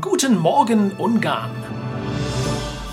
[0.00, 1.50] Guten Morgen Ungarn.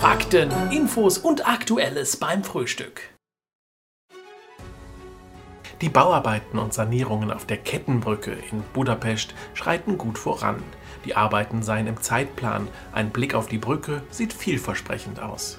[0.02, 3.00] Fakten, Infos und Aktuelles beim Frühstück.
[5.80, 10.62] Die Bauarbeiten und Sanierungen auf der Kettenbrücke in Budapest schreiten gut voran.
[11.06, 12.68] Die Arbeiten seien im Zeitplan.
[12.92, 15.58] Ein Blick auf die Brücke sieht vielversprechend aus.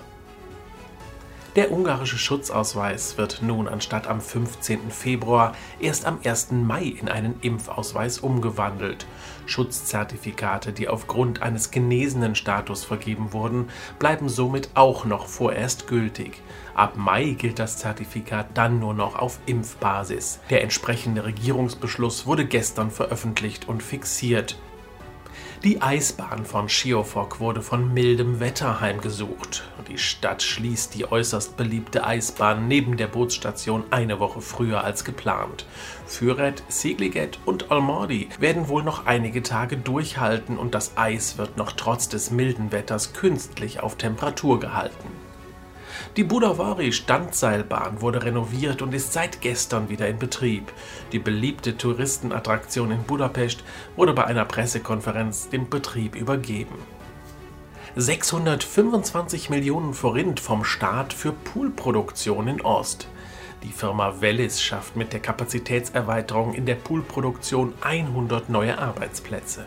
[1.57, 4.93] Der ungarische Schutzausweis wird nun anstatt am 15.
[4.93, 6.53] Februar erst am 1.
[6.53, 9.05] Mai in einen Impfausweis umgewandelt.
[9.47, 16.41] Schutzzertifikate, die aufgrund eines genesenen Status vergeben wurden, bleiben somit auch noch vorerst gültig.
[16.75, 20.39] Ab Mai gilt das Zertifikat dann nur noch auf Impfbasis.
[20.51, 24.57] Der entsprechende Regierungsbeschluss wurde gestern veröffentlicht und fixiert.
[25.63, 29.69] Die Eisbahn von Schiofok wurde von mildem Wetter heimgesucht.
[29.91, 35.67] Die Stadt schließt die äußerst beliebte Eisbahn neben der Bootsstation eine Woche früher als geplant.
[36.07, 41.73] Füret, Sigliget und Almordi werden wohl noch einige Tage durchhalten und das Eis wird noch
[41.73, 45.30] trotz des milden Wetters künstlich auf Temperatur gehalten.
[46.17, 50.73] Die Budavari Standseilbahn wurde renoviert und ist seit gestern wieder in Betrieb.
[51.13, 53.63] Die beliebte Touristenattraktion in Budapest
[53.95, 56.75] wurde bei einer Pressekonferenz dem Betrieb übergeben.
[57.95, 63.07] 625 Millionen Forint vom Staat für Poolproduktion in Ost.
[63.63, 69.67] Die Firma Wellis schafft mit der Kapazitätserweiterung in der Poolproduktion 100 neue Arbeitsplätze.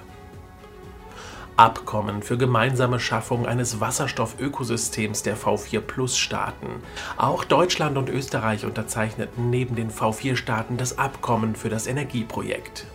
[1.56, 6.68] Abkommen für gemeinsame Schaffung eines Wasserstoffökosystems der V4-Plus-Staaten.
[7.16, 12.88] Auch Deutschland und Österreich unterzeichneten neben den V4-Staaten das Abkommen für das Energieprojekt.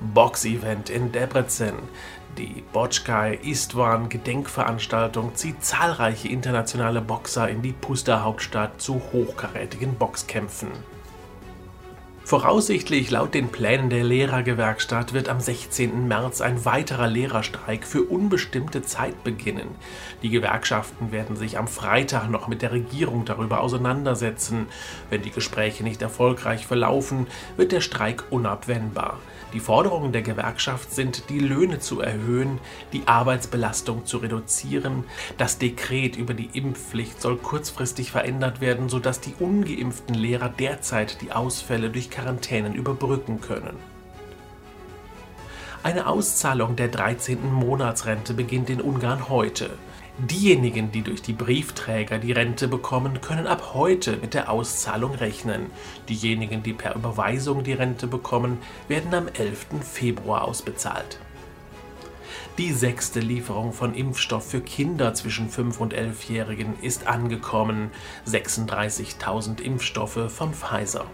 [0.00, 1.74] Box-Event in Debrecen.
[2.36, 10.70] Die Botschkai Istvan Gedenkveranstaltung zieht zahlreiche internationale Boxer in die Puster-Hauptstadt zu hochkarätigen Boxkämpfen.
[12.24, 16.06] Voraussichtlich laut den Plänen der Lehrergewerkschaft wird am 16.
[16.06, 19.68] März ein weiterer Lehrerstreik für unbestimmte Zeit beginnen.
[20.22, 24.66] Die Gewerkschaften werden sich am Freitag noch mit der Regierung darüber auseinandersetzen.
[25.10, 29.18] Wenn die Gespräche nicht erfolgreich verlaufen, wird der Streik unabwendbar.
[29.52, 32.58] Die Forderungen der Gewerkschaft sind, die Löhne zu erhöhen,
[32.94, 35.04] die Arbeitsbelastung zu reduzieren.
[35.36, 41.32] Das Dekret über die Impfpflicht soll kurzfristig verändert werden, sodass die ungeimpften Lehrer derzeit die
[41.32, 43.76] Ausfälle durch Quarantänen überbrücken können.
[45.82, 47.52] Eine Auszahlung der 13.
[47.52, 49.70] Monatsrente beginnt in Ungarn heute.
[50.18, 55.70] Diejenigen, die durch die Briefträger die Rente bekommen, können ab heute mit der Auszahlung rechnen.
[56.08, 59.66] Diejenigen, die per Überweisung die Rente bekommen, werden am 11.
[59.80, 61.18] Februar ausbezahlt.
[62.58, 67.90] Die sechste Lieferung von Impfstoff für Kinder zwischen 5 und 11-Jährigen ist angekommen.
[68.26, 71.06] 36.000 Impfstoffe von Pfizer.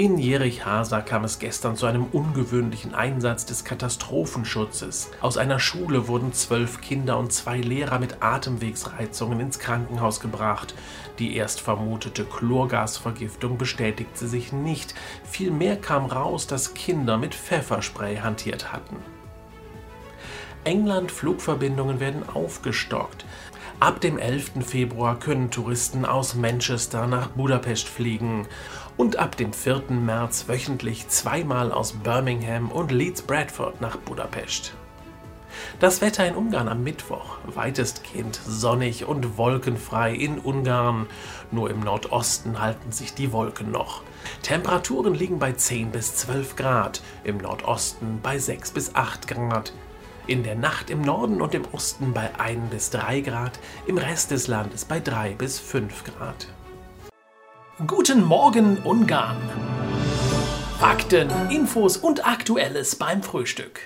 [0.00, 5.10] In Jerichhasa kam es gestern zu einem ungewöhnlichen Einsatz des Katastrophenschutzes.
[5.20, 10.74] Aus einer Schule wurden zwölf Kinder und zwei Lehrer mit Atemwegsreizungen ins Krankenhaus gebracht.
[11.18, 14.94] Die erst vermutete Chlorgasvergiftung bestätigte sich nicht.
[15.24, 18.96] Vielmehr kam raus, dass Kinder mit Pfefferspray hantiert hatten.
[20.64, 23.26] England-Flugverbindungen werden aufgestockt.
[23.80, 24.62] Ab dem 11.
[24.62, 28.46] Februar können Touristen aus Manchester nach Budapest fliegen
[28.98, 29.84] und ab dem 4.
[29.88, 34.74] März wöchentlich zweimal aus Birmingham und Leeds Bradford nach Budapest.
[35.78, 41.06] Das Wetter in Ungarn am Mittwoch weitestgehend sonnig und wolkenfrei in Ungarn.
[41.50, 44.02] Nur im Nordosten halten sich die Wolken noch.
[44.42, 49.72] Temperaturen liegen bei 10 bis 12 Grad, im Nordosten bei 6 bis 8 Grad.
[50.30, 53.58] In der Nacht im Norden und im Osten bei 1 bis 3 Grad,
[53.88, 56.46] im Rest des Landes bei 3 bis 5 Grad.
[57.84, 59.38] Guten Morgen Ungarn.
[60.78, 63.80] Fakten, Infos und Aktuelles beim Frühstück.